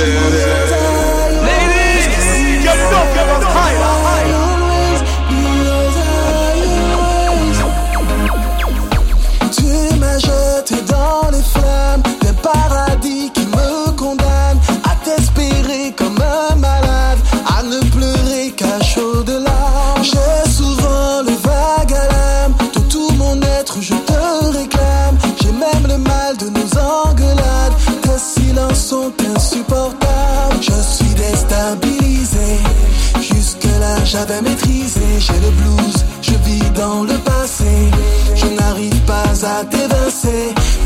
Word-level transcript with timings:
Desde 0.00 0.39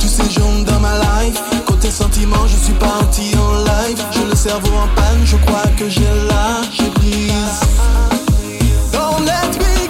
tous 0.01 0.09
ces 0.09 0.31
gens 0.31 0.63
dans 0.67 0.81
ma 0.81 0.95
life. 0.99 1.41
Côté 1.67 1.91
sentiment, 1.91 2.47
je 2.47 2.57
suis 2.57 2.75
parti 2.75 3.35
en 3.37 3.55
live. 3.65 3.99
J'ai 4.13 4.25
le 4.25 4.35
cerveau 4.35 4.75
en 4.75 4.89
panne, 4.95 5.23
je 5.25 5.37
crois 5.37 5.69
que 5.77 5.89
j'ai 5.89 6.13
la 6.29 6.63
j'ai 6.73 6.91
prise. 6.91 7.61
Don't 8.93 9.25
let 9.25 9.59
me 9.59 9.84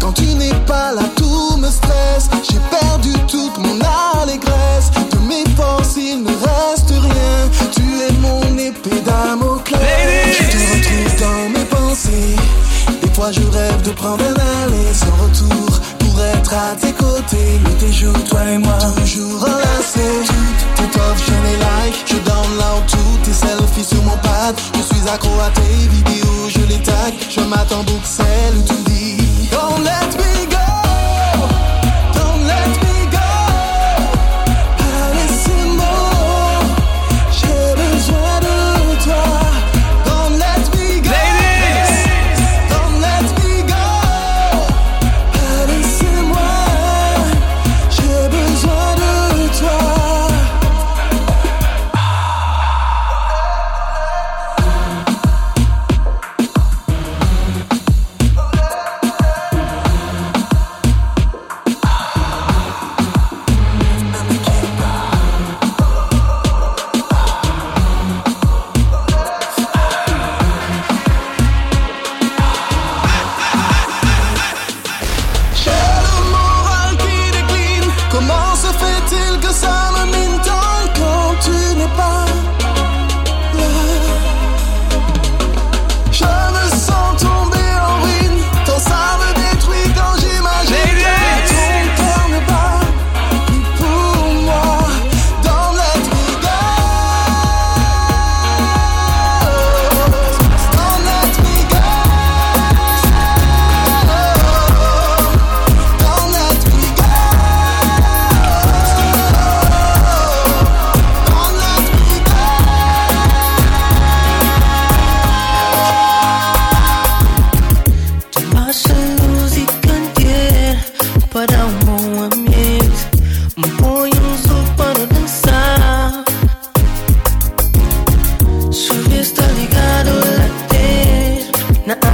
Quand 0.00 0.12
tu 0.12 0.26
n'es 0.34 0.54
pas 0.66 0.92
là, 0.92 1.02
tout 1.16 1.56
me 1.58 1.68
stresse. 1.70 2.28
J'ai 2.48 2.60
perdu 2.70 3.12
toute 3.26 3.58
mon 3.58 3.78
allégresse. 4.20 4.90
De 5.10 5.18
mes 5.26 5.44
forces, 5.56 5.96
il 5.96 6.22
ne 6.22 6.30
reste 6.30 6.90
rien. 6.90 7.50
Tu 7.72 7.82
es 7.82 8.12
mon 8.20 8.56
épée 8.56 9.00
d'amoclès. 9.04 9.80
Je 10.38 10.44
te 10.44 10.58
retrouve 10.72 11.20
dans 11.20 11.58
mes 11.58 11.64
pensées. 11.66 12.36
Des 13.02 13.10
fois, 13.14 13.30
je 13.32 13.42
rêve 13.42 13.82
de 13.82 13.90
prendre 13.90 14.24
un 14.24 14.64
aller 14.64 14.94
sans 14.94 15.14
retour 15.22 15.80
pour 15.98 16.20
être 16.22 16.54
à 16.54 16.74
tes 16.76 16.92
côtés. 16.92 17.60
Mais 17.64 17.74
tes 17.74 17.92
jours, 17.92 18.24
toi 18.28 18.40
et 18.44 18.58
moi, 18.58 18.78
toujours 19.00 19.42
enlacés. 19.42 20.24
Toutes 20.26 20.90
tes 20.90 20.98
offres, 21.00 21.24
je 21.26 21.50
les 21.50 21.58
like. 21.58 22.04
Je 22.06 22.16
download 22.16 22.86
tous 22.86 23.18
tes 23.24 23.32
selfies 23.32 23.84
sur 23.84 24.02
mon 24.04 24.16
pad. 24.18 24.54
Je 24.74 24.82
suis 24.94 25.08
accro 25.08 25.38
à 25.40 25.50
tes 25.50 25.88
vidéos, 25.88 26.48
je 26.48 26.60
les 26.60 26.82
tag. 26.82 27.14
Je 27.28 27.40
m'attends 27.40 27.84
pour 27.84 28.00
que 28.00 28.08
celle 28.08 28.64
tout 28.66 28.87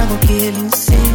trago 0.05 0.19
que 0.19 0.33
ele 0.33 0.59
ensina. 0.59 1.14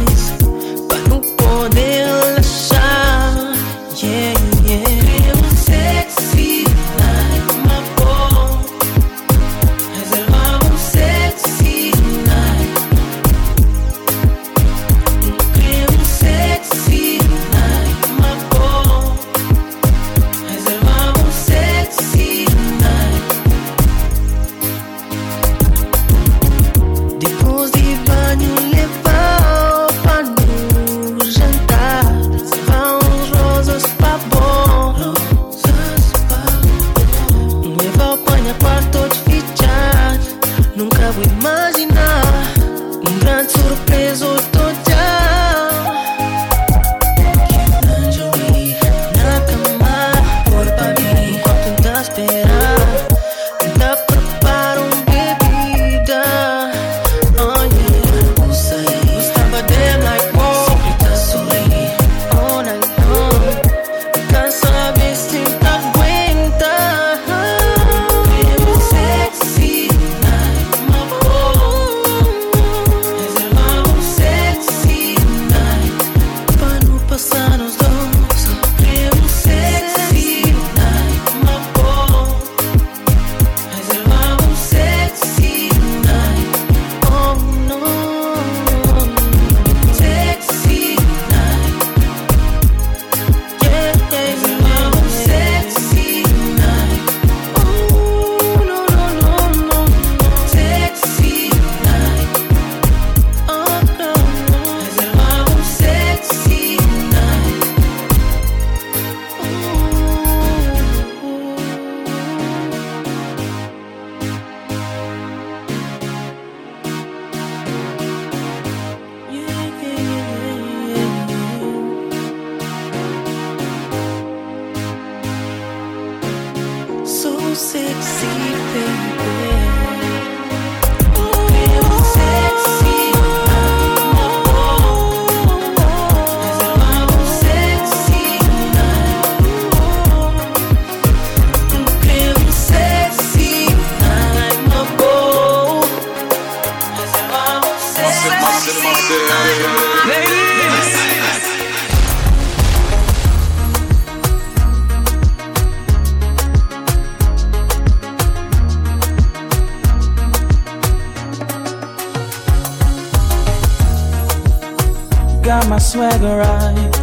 Got 165.51 165.67
my 165.67 165.79
swagger 165.79 166.37
right. 166.37 166.97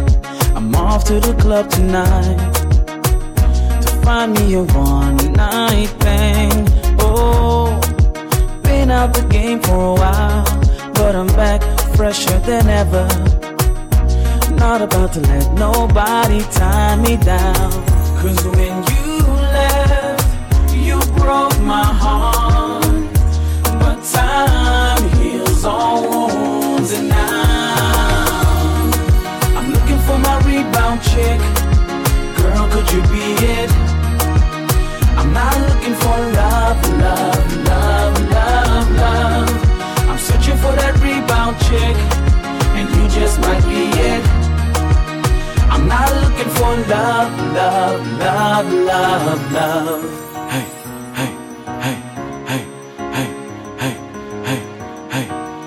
I'm 0.55 0.73
off 0.73 1.03
to 1.03 1.19
the 1.19 1.35
club 1.35 1.69
tonight 1.69 2.37
to 3.83 3.89
find 4.01 4.33
me 4.33 4.55
a 4.55 4.63
one 4.63 5.17
night 5.33 5.91
thing. 6.01 6.67
Oh, 6.99 7.79
been 8.63 8.89
out 8.89 9.13
the 9.13 9.21
game 9.29 9.61
for 9.61 9.91
a 9.91 9.93
while, 9.93 10.45
but 10.93 11.15
I'm 11.15 11.27
back 11.27 11.61
fresher 11.95 12.39
than 12.39 12.67
ever. 12.69 13.05
Not 14.55 14.81
about 14.81 15.13
to 15.13 15.19
let 15.19 15.53
nobody 15.53 16.41
tie 16.49 16.95
me 16.95 17.17
down. 17.17 17.71
Cause 18.19 18.43
when 18.47 18.75
you 18.89 19.08
looking 46.69 46.89
love, 46.89 47.53
love, 47.53 48.17
love, 48.19 48.73
love, 48.73 49.51
love. 49.51 50.03
Hey, 50.49 50.65
hey, 51.15 51.31
hey, 51.77 51.95
hey, 52.47 52.47
hey, 52.47 52.63
hey, 53.13 53.27
hey, 53.79 53.97
hey, 54.45 54.59
hey, 55.03 55.25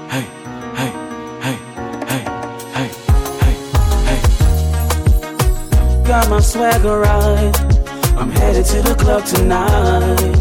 hey, 0.08 0.24
hey, 0.78 0.92
hey, 1.40 2.22
hey, 2.74 2.90
hey, 3.40 3.58
hey. 4.06 4.20
Got 6.06 6.24
my 6.30 6.40
swagger 6.40 6.98
right. 7.00 7.54
I'm 8.16 8.30
headed 8.30 8.66
to 8.66 8.82
the 8.82 8.94
club 8.94 9.24
tonight. 9.24 10.36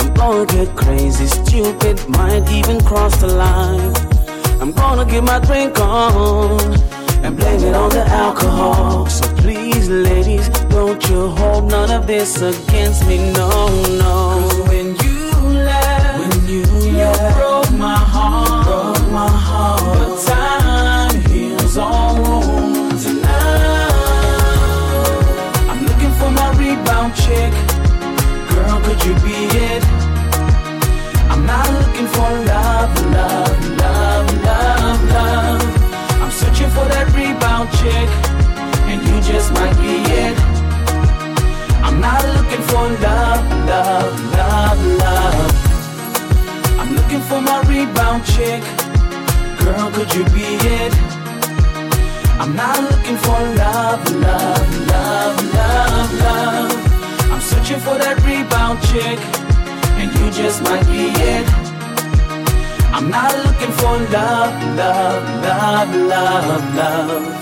I'm 0.00 0.14
gonna 0.14 0.46
get 0.46 0.76
crazy, 0.76 1.26
stupid, 1.26 2.08
might 2.08 2.50
even 2.50 2.80
cross 2.80 3.16
the 3.20 3.28
line. 3.28 3.94
I'm 4.60 4.72
gonna 4.72 5.04
get 5.04 5.24
my 5.24 5.40
drink 5.40 5.78
on 5.80 7.01
and 7.22 7.36
blame 7.36 7.60
it 7.62 7.74
on 7.74 7.90
the 7.90 8.04
alcohol. 8.06 9.06
So 9.06 9.26
please, 9.36 9.88
ladies, 9.88 10.48
don't 10.68 11.02
you 11.08 11.28
hold 11.28 11.70
none 11.70 11.90
of 11.90 12.06
this 12.06 12.40
against 12.42 13.06
me, 13.06 13.32
no, 13.32 13.48
no. 14.02 14.40
when 14.68 14.96
you 15.04 15.30
left, 15.64 16.18
when 16.18 16.48
you, 16.48 16.64
left, 16.92 17.36
broke 17.36 17.72
my 17.78 17.94
heart, 17.94 18.66
broke 18.66 19.10
my 19.10 19.28
heart. 19.28 19.82
But 19.98 20.22
time 20.26 21.20
heals 21.30 21.76
all 21.76 22.16
wounds, 22.22 23.06
and 23.06 23.22
now 23.22 23.92
I'm 25.70 25.80
looking 25.86 26.12
for 26.18 26.30
my 26.30 26.50
rebound 26.58 27.14
chick. 27.14 27.52
Girl, 28.50 28.80
could 28.84 29.00
you 29.04 29.14
be 29.26 29.38
it? 29.68 29.84
I'm 31.30 31.46
not 31.46 31.66
looking 31.80 32.06
for 32.08 32.28
love, 32.52 32.92
love, 33.12 33.71
chick, 37.80 38.08
and 38.90 38.98
you 39.06 39.16
just 39.20 39.52
might 39.52 39.76
be 39.76 39.94
it. 40.22 40.36
I'm 41.86 42.00
not 42.00 42.22
looking 42.36 42.62
for 42.70 42.84
love, 43.08 43.44
love, 43.72 44.14
love, 44.38 44.80
love. 45.04 45.52
I'm 46.80 46.94
looking 46.94 47.20
for 47.20 47.40
my 47.40 47.60
rebound 47.72 48.24
chick. 48.24 48.62
Girl, 49.60 49.90
could 49.90 50.12
you 50.14 50.24
be 50.36 50.46
it? 50.80 50.92
I'm 52.42 52.56
not 52.56 52.78
looking 52.90 53.16
for 53.16 53.38
love, 53.62 54.02
love, 54.28 54.86
love, 54.92 55.36
love, 55.54 56.10
love. 56.26 57.30
I'm 57.30 57.40
searching 57.40 57.80
for 57.80 57.96
that 58.02 58.16
rebound 58.26 58.80
chick, 58.90 59.18
and 60.00 60.08
you 60.18 60.30
just 60.30 60.62
might 60.62 60.86
be 60.86 61.04
it. 61.34 61.46
I'm 62.94 63.08
not 63.10 63.32
looking 63.46 63.72
for 63.72 63.96
love, 64.12 64.76
love, 64.76 65.24
love, 65.44 65.94
love, 65.94 66.74
love. 66.74 67.41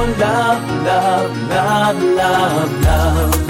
on 0.00 0.18
love, 0.18 0.64
love, 0.86 1.48
love, 1.48 2.02
love, 2.16 2.72
love. 2.86 3.40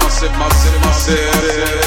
Você, 0.00 0.28
você, 0.28 0.70
você, 0.82 1.16
você. 1.16 1.77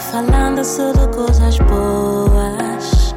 Falando 0.00 0.64
só 0.64 0.92
de 0.92 1.06
coisas 1.14 1.58
boas. 1.58 3.14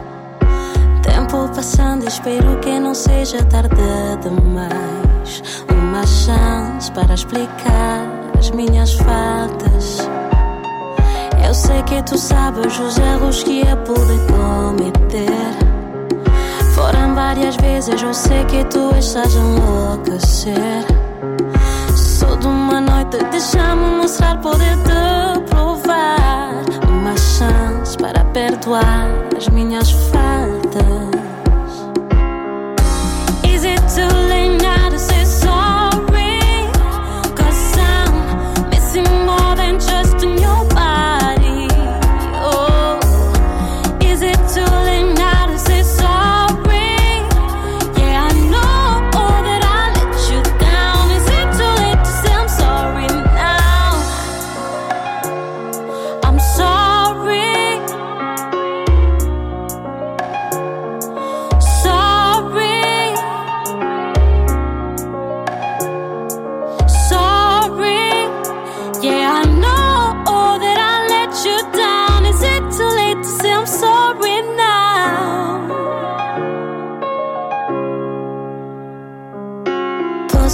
Tempo 1.02 1.50
passando, 1.56 2.08
espero 2.08 2.60
que 2.60 2.80
não 2.80 2.94
seja 2.94 3.44
tarde 3.46 3.76
demais. 4.22 5.64
Uma 5.70 6.06
chance 6.06 6.92
para 6.92 7.14
explicar 7.14 8.02
as 8.38 8.52
minhas 8.52 8.94
faltas. 8.96 10.08
Eu 11.46 11.54
sei 11.54 11.82
que 11.84 12.02
tu 12.04 12.18
sabes 12.18 12.80
os 12.80 12.98
erros 12.98 13.44
que 13.44 13.62
eu 13.62 13.78
pude 13.78 14.20
cometer. 14.32 15.54
Foram 16.76 17.16
várias 17.16 17.56
vezes, 17.58 18.02
eu 18.02 18.14
sei 18.14 18.44
que 18.46 18.64
tu 18.66 18.94
estás 18.98 19.36
a 19.36 19.40
enlouquecer. 19.40 20.86
Sou 21.96 22.36
de 22.38 22.48
uma 22.48 22.74
Deixa-me 23.34 23.98
mostrar 23.98 24.40
poder 24.42 24.63
tatuar 28.64 29.10
as 29.38 29.50
minhas 29.50 29.92
faces. 29.92 30.23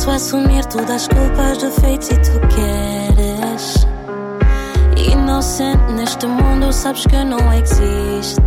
posso 0.09 0.37
assumir 0.37 0.65
todas 0.65 0.89
as 0.89 1.07
culpas, 1.07 1.57
do 1.59 1.69
feito 1.69 2.05
se 2.05 2.15
tu 2.15 2.39
queres. 2.47 3.87
Inocente 4.97 5.93
neste 5.93 6.25
mundo, 6.25 6.73
sabes 6.73 7.05
que 7.05 7.23
não 7.23 7.53
existe. 7.53 8.41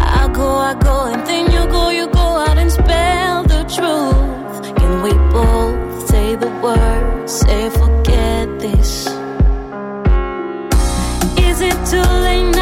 I 0.00 0.28
go, 0.34 0.60
I 0.60 0.74
go, 0.74 1.06
and 1.06 1.24
then 1.26 1.50
you 1.50 1.66
go, 1.68 1.90
you 1.90 2.06
go 2.08 2.18
out 2.18 2.58
and 2.58 2.70
spell 2.70 3.44
the 3.44 3.64
truth. 3.64 4.74
Can 4.74 5.02
we 5.02 5.12
both 5.32 6.08
say 6.08 6.36
the 6.36 6.50
words, 6.62 7.32
say 7.32 7.70
forget 7.70 8.46
this? 8.58 9.06
Is 11.38 11.60
it 11.62 11.76
too 11.86 12.02
late? 12.22 12.57